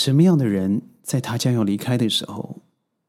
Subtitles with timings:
[0.00, 2.60] 什么样的人在他将要离开的时候，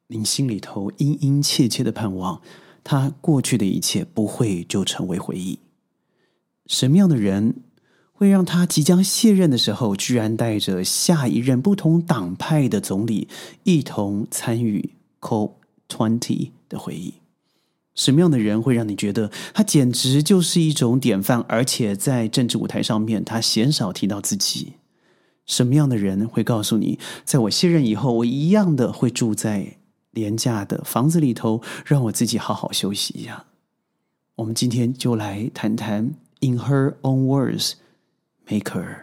[0.07, 2.41] 您心里头殷殷切切的盼望，
[2.83, 5.59] 他过去的一切不会就成为回忆？
[6.65, 7.57] 什么样的人
[8.11, 13.27] 会让他即将卸任的时候，居然带着下一任不同党派的总理
[13.65, 15.51] 一同参与 COP
[15.87, 17.13] Twenty 的会议？
[17.93, 24.73] 什么样的人会让你觉得他简直就是一种典范，而且在政治舞台上面，他鲜少提到自己？
[25.49, 29.77] 什么样的人会告诉你，在我卸任以后，我一样的会住在
[30.11, 33.45] 廉价的房子里头，让我自己好好休息一下？
[34.35, 39.01] 我们今天就来谈谈，In her own words，Maker。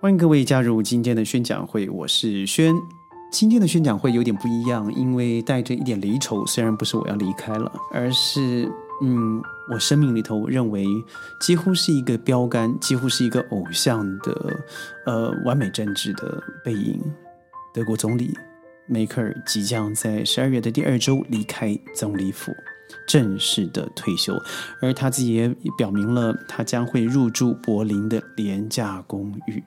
[0.00, 2.74] 欢迎各位加入今天的宣讲会，我是轩。
[3.30, 8.68] 今天的宣讲会有点不一样，因为带着一点离愁，虽然不是我要离开了，而是。
[9.02, 10.86] 嗯，我生命里头认为
[11.40, 14.56] 几乎是一个标杆，几乎是一个偶像的，
[15.04, 17.00] 呃，完美政治的背影。
[17.74, 18.32] 德国总理
[18.86, 22.52] 梅克尔即将在十二月的第二周离开总理府，
[23.06, 24.34] 正式的退休，
[24.80, 29.62] 而他自己也表明了他将会入住柏林的廉价公寓。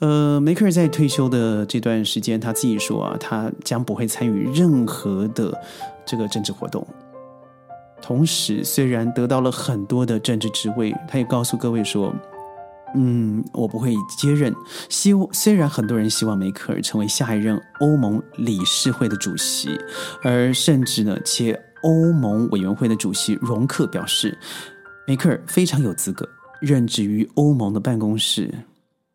[0.00, 5.58] 呃，梅克尔在退休的这段时间，他自己说啊，他将不会参与任何的
[6.04, 6.86] 这个政治活动。
[8.06, 12.14] 同时，虽然得到了很多的政治职位，他也告诉各位说
[12.94, 14.54] ：“嗯，我不会接任。
[14.90, 19.70] 希望虽然很多人希望梅克尔成为下一任欧盟理事会的主席，
[20.22, 24.36] 而甚至呢，且欧盟委员会的主席容克表示，
[25.06, 26.28] 梅克尔非常有资格
[26.60, 28.52] 任职于欧盟的办公室。”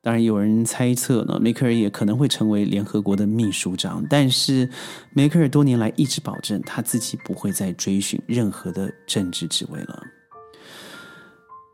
[0.01, 4.01] 当然，有人猜测呢，梅克尔也可能会成为联合国的秘书长。
[4.09, 4.69] 但是，
[5.13, 10.01] 梅克尔多年来一直保证他自己不会再追寻任何的政治职位了。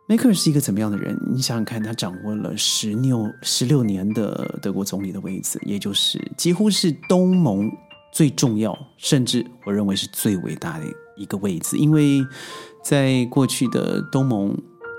[0.07, 1.15] 梅克尔是一个怎么样的人？
[1.31, 7.69] 你想想看，他掌握了十六十六年的德国总理的位置，也就是几乎是东盟
[8.11, 11.77] 最重要，甚至我认为是最伟大的一个位置。
[11.77, 12.25] 因为
[12.83, 14.55] 在过去的东盟，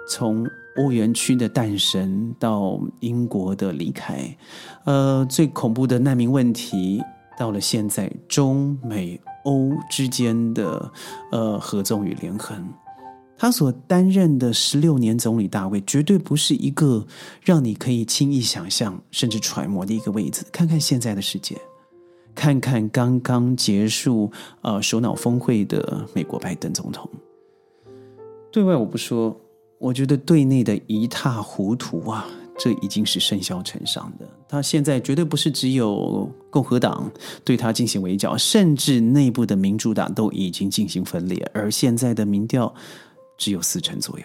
[0.08, 4.36] 从欧元区的诞生到英国的离开，
[4.84, 7.02] 呃，最恐怖的难民问题，
[7.38, 10.92] 到了现在中美欧之间的
[11.32, 12.66] 呃合纵与连横，
[13.38, 17.06] 他所担任的十六年总理大位，绝对不是一个
[17.42, 20.44] 让你可以轻易想象甚至揣摩的一个位置。
[20.52, 21.56] 看看现在的世界，
[22.34, 27.10] 看看刚刚结束呃首脑峰会的美国拜登总统，
[28.52, 29.34] 对外我不说。
[29.86, 32.26] 我觉得对内的一塌糊涂啊，
[32.58, 34.26] 这已经是甚嚣尘上的。
[34.48, 37.08] 他现在绝对不是只有共和党
[37.44, 41.48] 对他进行围剿，甚至内部的民主党都已经进行分裂。
[41.54, 42.74] 而现在的民调
[43.38, 44.24] 只有四成左右。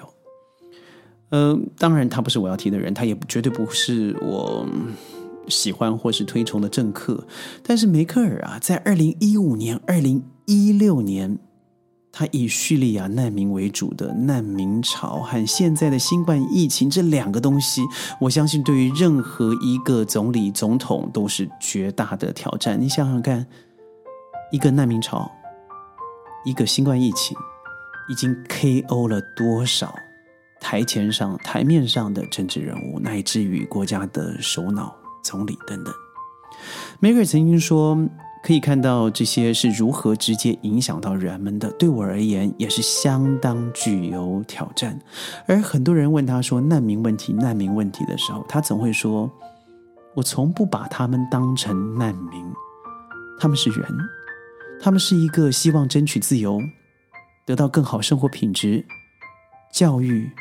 [1.29, 4.67] 嗯，当然他不是我要提的人，他也绝对不是我
[5.47, 7.27] 喜欢或是推崇的政客。
[7.61, 11.37] 但是梅克尔啊，在二零一五年、二零一六年。
[12.13, 17.81] 他以叙利亚难民为主的难民潮和现在的新冠疫情这两个东西，
[18.19, 22.79] 我相信对于任何一个总理、总统都是绝大的挑战。
[22.79, 23.47] 你想想看，
[24.51, 25.31] 一个难民潮，
[26.43, 27.37] 一个新冠疫情，
[28.09, 29.95] 已经 KO 了多少
[30.59, 35.93] 台前上、台面上的政治人物，乃至于国家的首脑、总理等等。
[36.99, 37.97] 梅克尔曾经说。
[38.43, 44.99] 可以看到这些是如何直接影响到人们的，对我而言也是相当具有挑战。
[45.45, 49.31] 而很多人问他说“难民问题，难民问题”的时候，他总会说
[50.15, 52.43] ：“我从不把他们当成难民，
[53.39, 53.87] 他们是人，
[54.81, 56.59] 他们是一个希望争取自由、
[57.45, 58.83] 得到更好生活品质、
[59.71, 60.31] 教育，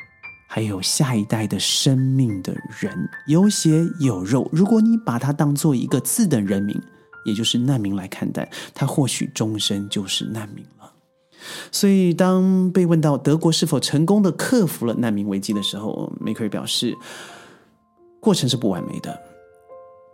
[0.48, 4.48] 还有下一代的生命的人，有血有肉。
[4.50, 6.80] 如果你把他当做一个次等人民。”
[7.24, 10.92] 也就是难民来看待他，或许终身就是难民了。
[11.72, 16.94] 所以，当被问到德国是否成功的克服了难民危机的时候，梅克尔表示，
[18.20, 19.18] 过程是不完美的，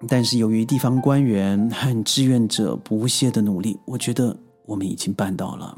[0.08, 4.36] 但是由于地方官员和志愿者不懈的努力，我觉得
[4.66, 5.76] 我们已经办到了。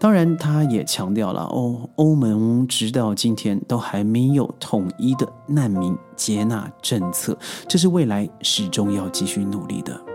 [0.00, 7.38] 当然，他也强调了，欧欧盟直到今天都还没有统一的难民接纳政策，
[7.68, 10.07] 这是未来始终要继续努力的。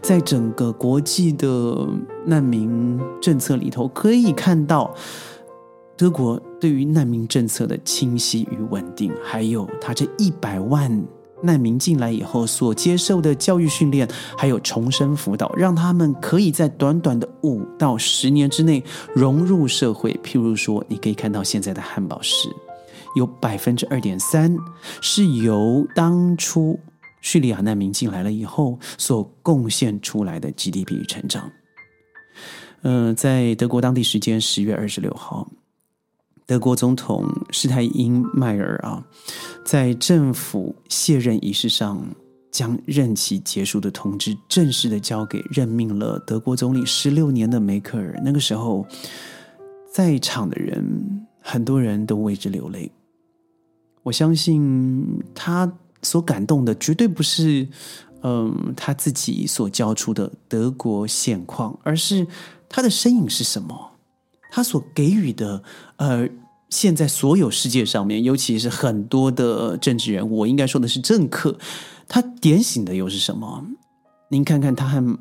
[0.00, 1.88] 在整个国际的
[2.26, 4.94] 难民政策里头，可以看到
[5.96, 11.04] 德国对于难民政策的清晰与稳定，还有他这一百万
[11.42, 18.82] 难民进来以后所接受的教育训练，还有重生辅导，让他们可以在短短的五到十年之内
[19.14, 20.18] 融入社会。
[20.24, 22.48] 譬如说，你可以看到现在的汉堡市。
[23.14, 24.56] 有百分之二点三
[25.00, 26.76] 是由当初
[27.24, 31.50] 叙利亚难民进来了以后所贡献出来的 GDP 成长。
[32.82, 35.50] 嗯，在德国当地时间十月二十六号，
[36.44, 39.02] 德国总统施泰因迈尔啊，
[39.64, 42.06] 在政府卸任仪式上，
[42.50, 48.20] 将任期结束的通知正式的交给任命了德国总理十六年的梅克尔。
[48.22, 48.86] 那个时候，
[49.90, 52.92] 在场的人很多人都为之流泪。
[54.02, 55.72] 我相信他
[56.04, 57.66] 所感动的绝对不是，
[58.22, 62.26] 嗯，他自己所交出的德国现况，而是。
[62.66, 63.92] 他的身影是什么？
[64.50, 65.62] 他所给予的，
[65.94, 66.28] 呃，
[66.70, 71.56] 现在所有世界上面，尤其是很多的政治人物，我应该说的是政客，
[72.08, 73.64] 他点醒的又是什么？
[74.28, 75.18] 您看看他和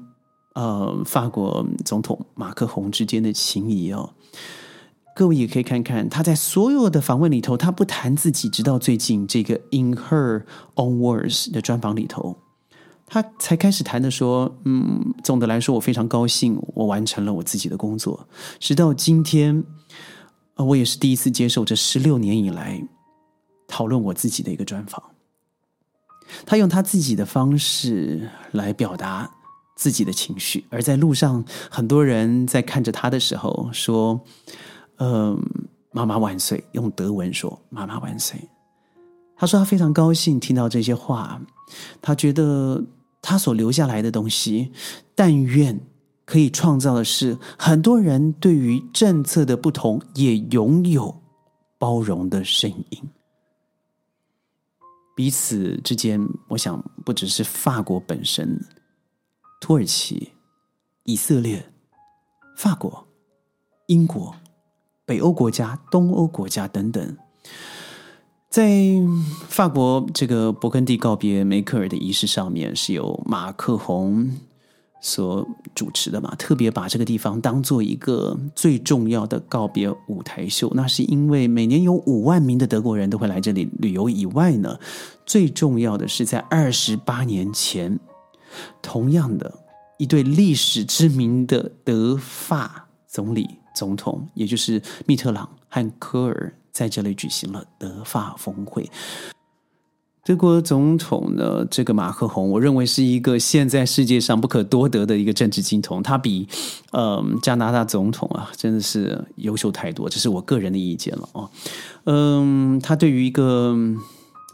[0.56, 4.10] 呃法国总统马克宏之间的情谊哦。
[5.16, 10.44] 各位也可以看看他在所有的访问里头，他不谈自己，直到最近这个 In Her
[10.76, 12.38] Own Words 的专访里头。
[13.06, 18.28] 他才开始谈的说：“嗯，总的来说，我非常高兴，我完成了我自己的工作。
[18.60, 19.64] 直到今天，
[20.56, 22.82] 我也是第一次接受这十六年以来
[23.68, 25.04] 讨论我自己的一个专访。
[26.44, 29.30] 他用他自己的方式来表达
[29.76, 34.22] 自己的情绪，而在路上，很多人在看着他的时候说
[34.98, 35.42] ：‘嗯，
[35.92, 38.40] 妈妈万岁！’用德文说：‘妈妈万岁！’
[39.36, 41.42] 他说他非常高兴听到这些话，
[42.02, 42.84] 他觉得。”
[43.26, 44.74] 他所留下来的东西，
[45.16, 45.80] 但愿
[46.26, 51.22] 可以创造的是很多人对于政策的不同也拥有
[51.78, 53.10] 包容的声音。
[55.16, 56.20] 彼此之间，
[56.50, 58.60] 我想不只是法国本身，
[59.62, 60.34] 土耳其、
[61.06, 61.72] 以色列、
[62.58, 63.08] 法国、
[63.88, 64.36] 英国、
[65.06, 67.18] 北欧国家、东欧国家等等。
[68.50, 68.84] 在
[69.48, 74.30] 法国这个勃艮第告别梅克尔的仪式上面，是由马克宏
[75.02, 76.36] 所主持的嘛？
[76.36, 80.72] 特别把这个地方当做一个最重要的告别舞台秀。
[80.76, 84.80] 那是因为每年有五万名的德国人都会来这里旅游以外呢，
[85.26, 88.00] 最重要的是在二十八年前，
[88.84, 89.52] 同样的
[89.98, 96.54] 一对历史知名的德法总理总统，也就是密特朗和科尔。
[96.72, 98.90] 在这里举行了德法峰会。
[100.26, 106.02] 德国总统呢，这个马克宏，我认为是一个现在世界上不可多得的一个政治金童。
[106.02, 106.48] 他比
[106.94, 110.10] 嗯加拿大总统啊，真的是优秀太多。
[110.10, 111.52] 这是我个人的意见了哦。
[112.06, 113.78] 嗯，他对于一个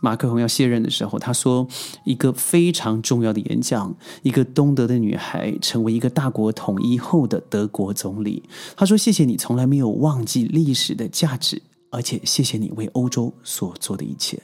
[0.02, 1.68] 马克宏要卸任的时候，他说
[2.04, 8.44] 一个非常重要的演讲：一个东德的女孩成为一个大国统一后的德国总理。
[8.76, 11.62] 他说：“谢谢你，从来没有忘记历史的价值。”
[11.92, 14.40] 而且谢谢你为欧洲所做的一切。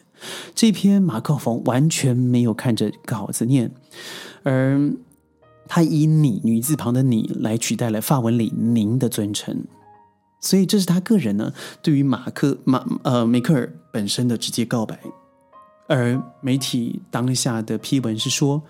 [0.56, 3.72] 这篇马克龙完全没有看着稿子念，
[4.42, 4.92] 而
[5.68, 9.66] 他以“你”女字旁的“你”来取代了法文里“您”的尊称，
[10.42, 11.54] 所以这是他个人呢
[11.84, 15.00] 对于马克马呃梅克尔本身的直接告白。
[15.88, 18.62] 而媒体当下的批文是说。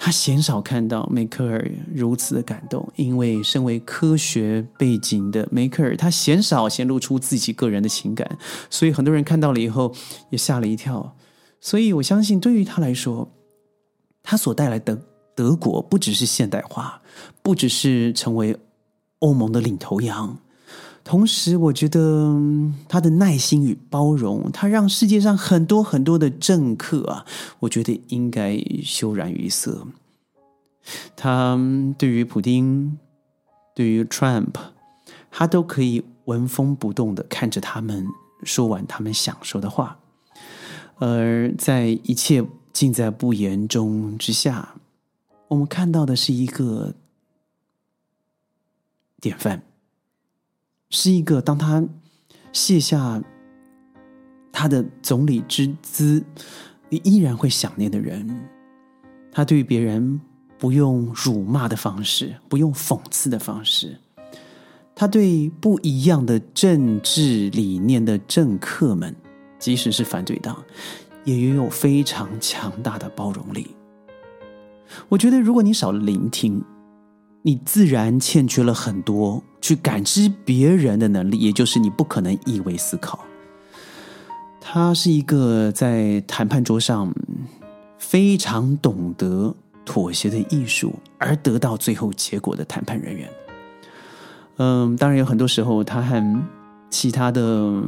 [0.00, 8.38] 他鲜少看到梅克尔如此的感动，因为身为科学背景的梅克尔，他鲜少显露出自己个人的情感，
[8.70, 9.92] 所以很多人看到了以后
[10.30, 11.16] 也吓了一跳。
[11.60, 13.28] 所以我相信，对于他来说，
[14.22, 14.96] 他所带来的
[15.34, 17.02] 德国不只是现代化，
[17.42, 18.56] 不只是成为
[19.18, 20.38] 欧盟的领头羊。
[21.08, 22.38] 同时，我觉得
[22.86, 27.24] 他的耐心与包容，他让世界上很多很多的政客啊，
[27.60, 29.86] 我觉得应该羞然于色。
[31.16, 31.58] 他
[31.96, 32.98] 对于普京，
[33.74, 34.52] 对于 Trump，
[35.30, 38.06] 他都可以纹风不动的看着他们
[38.42, 39.98] 说完他们想说的话，
[40.96, 44.74] 而在一切尽在不言中之下，
[45.48, 46.92] 我们看到的是一个
[49.18, 49.62] 典范。
[50.90, 51.86] 是一个，当他
[52.52, 53.22] 卸下
[54.50, 56.24] 他的总理之姿，
[56.88, 58.48] 你依然会想念的人。
[59.30, 60.20] 他对别人
[60.58, 63.98] 不用辱骂的方式，不用讽刺的方式。
[64.94, 69.14] 他对不一样的政治理念的政客们，
[69.58, 70.64] 即使是反对党，
[71.22, 73.76] 也拥有非常强大的包容力。
[75.10, 76.64] 我觉得，如果你少了聆听，
[77.42, 83.18] 你自然欠缺了很多去感知别人的能力，也就是你不可能一味思考。
[84.60, 87.12] 他是一个在谈判桌上
[87.96, 89.54] 非常懂得
[89.84, 93.30] 妥协的艺术，而得到最后结果的谈判人员。
[94.58, 96.42] 嗯，当然有很多时候，他和
[96.90, 97.82] 其他的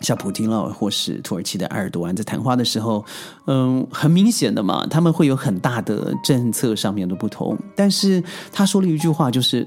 [0.00, 3.04] 像普京了，或是土耳其的埃尔多安在谈话的时候，
[3.46, 7.56] 嗯，很明显的嘛，他们会有很大的政策上面的不同。
[7.76, 9.66] 但是他说了一句话，就是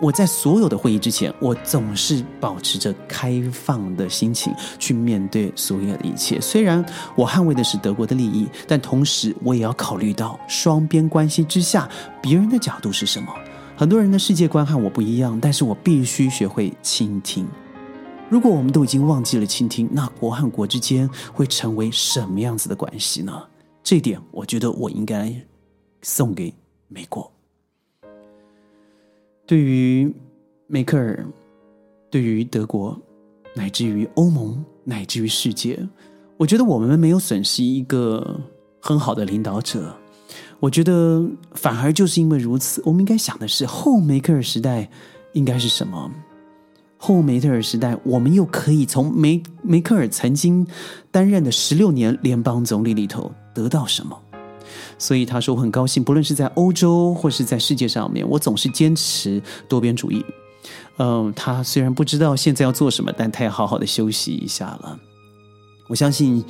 [0.00, 6.40] 我在所有的会议之前，我总是保持着开放的心情去面对所有的一切。
[6.40, 11.88] 虽然我捍卫的是德国的利益，但同时我也要考虑到双边关系之下
[12.20, 13.28] 别人的角度是什么。
[13.76, 17.46] 很多人的世界观和我不一样，但是我必须学会倾听。
[18.32, 23.46] 如果我们都已经忘记了倾听，那国和国之间会成为什么样子的关系呢？
[23.82, 25.30] 这点，我觉得我应该
[26.00, 26.50] 送给
[26.88, 27.30] 美国。
[29.46, 30.10] 对于
[30.66, 31.26] 梅克尔，
[32.08, 32.98] 对于德国，
[33.54, 35.86] 乃至于欧盟，乃至于世界，
[36.38, 38.40] 我觉得我们没有损失一个
[38.80, 39.94] 很好的领导者。
[40.58, 41.22] 我觉得
[41.52, 44.88] 反而就是因为如此，我们应该想的是后梅克尔时代
[45.34, 46.10] 应该是什么。
[47.04, 50.64] 后梅特尔时代，我们又可以从梅梅克尔曾经
[51.10, 54.16] 担任的十六年联邦总理里头得到什么？
[54.98, 60.24] 所以他说我很高兴，不论是在欧洲或是在世界上面，我总是坚持多边主义。
[60.98, 64.96] 嗯，他虽然不知道现在要做什么，但他要好好的休息一下了。
[65.88, 66.44] 我相信，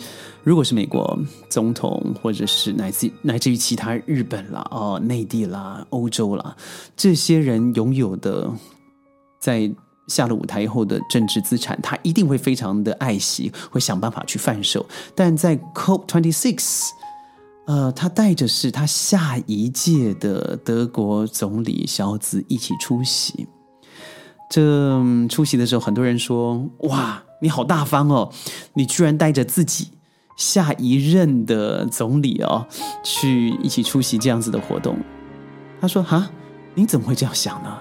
[0.45, 1.19] 如果是美国
[1.49, 6.55] 总统，或者是乃至乃至于其他日本啦、哦内地啦、欧洲啦，
[6.95, 8.51] 这些人拥有的
[9.41, 9.73] 在。
[10.09, 14.85] 下了舞台以后的政治资产，他一定会非常的爱惜，会想办法去贩售。
[15.15, 16.89] 但在 COP twenty six，
[17.67, 23.47] 呃，他带着是他下一届的德国总理肖兹一起出席。
[24.51, 28.31] 这出席的时候，很多人说：“哇，你好大方哦，
[28.75, 29.89] 你居然带着自己
[30.37, 32.67] 下一任的总理哦，
[33.03, 34.99] 去一起出席这样子的活动。”
[35.81, 36.29] 他说：“哈，
[36.75, 37.79] 你怎么会这样想呢？”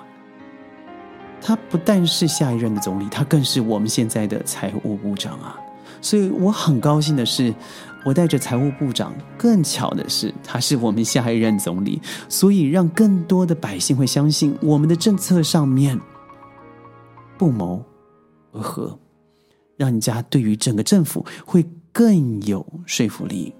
[1.41, 5.60] 他不但是下一任的总理，他更是我们现在的财务部长啊！
[6.00, 7.51] 所以我很高兴的是，
[8.05, 9.12] 我带着财务部长。
[9.38, 16.00] 更巧的是，他是我们下一任总理，所以让更多的百姓会相信我们的政策上面
[17.39, 17.83] 不谋
[18.51, 19.00] 而合，
[19.77, 23.53] 让人家对于整个政府会更有说服力。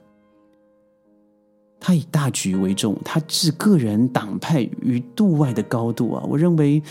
[1.79, 6.23] 他以大局为重，他置个人党派于度外的高度啊！
[6.27, 6.81] 我认为。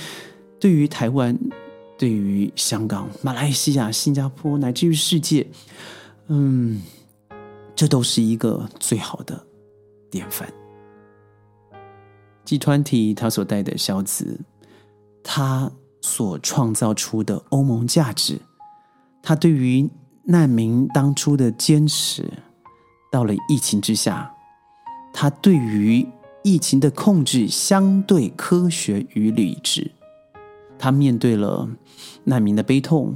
[0.61, 1.37] 对于台湾，
[1.97, 5.47] 对于香港、马来西亚、新加坡，乃至于世界，
[6.29, 6.83] 嗯，
[7.75, 9.43] 这都是一个最好的
[10.11, 10.53] 典范。
[12.45, 14.39] 集团体他所带的小子，
[15.23, 18.39] 他所创造出的欧盟价值，
[19.23, 19.89] 他对于
[20.25, 22.31] 难民当初的坚持，
[23.11, 24.31] 到了疫情之下，
[25.13, 26.07] 他对于
[26.43, 29.91] 疫情的控制相对科学与理智。
[30.81, 31.69] 他面对了
[32.25, 33.15] 难民的悲痛，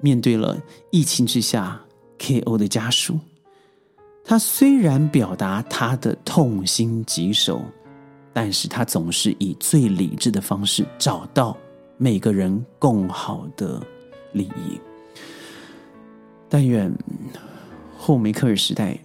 [0.00, 1.80] 面对了疫情之下
[2.20, 3.18] KO 的家属。
[4.24, 7.60] 他虽然表达他的痛心疾首，
[8.32, 11.56] 但是他总是以最理智的方式找到
[11.96, 13.84] 每个人共好的
[14.32, 14.80] 利益。
[16.48, 16.92] 但愿
[17.98, 18.96] 后梅克尔时代，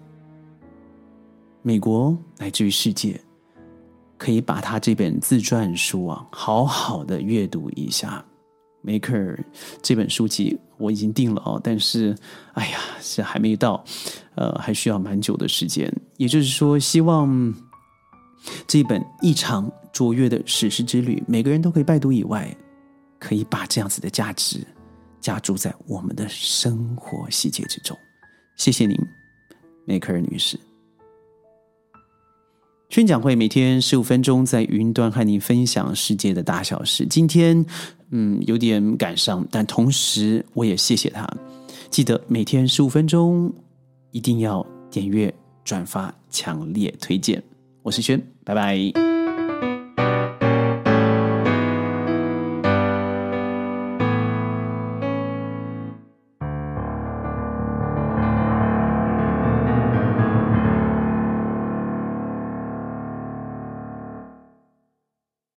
[1.64, 3.20] 美国乃至于世界。
[4.18, 8.24] 可以把他这本自传书啊，好好的阅读一下。
[8.82, 9.44] 梅克尔
[9.82, 12.16] 这本书籍我已经订了哦，但是
[12.54, 13.84] 哎呀，是还没到，
[14.36, 15.92] 呃，还需要蛮久的时间。
[16.18, 17.54] 也就是说，希望
[18.68, 22.56] 这本异常卓越的史诗之旅，每个人都可以拜读以外，
[23.18, 24.60] 可以把这样子的价值
[25.20, 27.98] 加注在我们的生活细节之中。
[28.56, 28.96] 谢谢您，
[29.84, 30.60] 梅克尔女士。
[32.96, 37.06] 宣讲会每天十五分钟，在云端和你分享世界的大小事。
[37.06, 37.66] 今天，
[38.12, 41.30] 嗯，有点赶上，但同时我也谢谢他。
[41.90, 43.54] 记得每天十五分钟，
[44.12, 45.34] 一定要点阅、
[45.66, 47.44] 转发、强烈推荐。
[47.84, 49.05] 我是轩，拜拜。